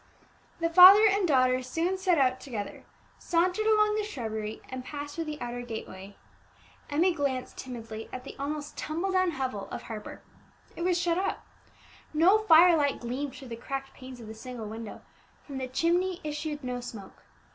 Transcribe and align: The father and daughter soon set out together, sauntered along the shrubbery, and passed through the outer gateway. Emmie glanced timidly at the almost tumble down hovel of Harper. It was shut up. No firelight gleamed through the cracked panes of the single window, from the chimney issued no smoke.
The 0.59 0.69
father 0.71 1.05
and 1.07 1.27
daughter 1.27 1.61
soon 1.61 1.95
set 1.95 2.17
out 2.17 2.39
together, 2.39 2.85
sauntered 3.19 3.67
along 3.67 3.93
the 3.93 4.03
shrubbery, 4.03 4.59
and 4.67 4.83
passed 4.83 5.13
through 5.13 5.25
the 5.25 5.39
outer 5.39 5.61
gateway. 5.61 6.15
Emmie 6.89 7.13
glanced 7.13 7.55
timidly 7.55 8.09
at 8.11 8.23
the 8.23 8.35
almost 8.39 8.75
tumble 8.75 9.11
down 9.11 9.29
hovel 9.29 9.67
of 9.69 9.83
Harper. 9.83 10.23
It 10.75 10.81
was 10.81 10.99
shut 10.99 11.19
up. 11.19 11.45
No 12.15 12.39
firelight 12.39 12.99
gleamed 12.99 13.35
through 13.35 13.49
the 13.49 13.55
cracked 13.55 13.93
panes 13.93 14.19
of 14.19 14.25
the 14.25 14.33
single 14.33 14.65
window, 14.67 15.03
from 15.45 15.59
the 15.59 15.67
chimney 15.67 16.19
issued 16.23 16.63
no 16.63 16.79
smoke. 16.81 17.21